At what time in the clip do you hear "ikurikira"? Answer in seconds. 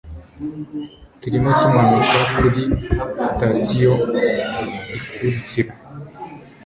4.97-5.71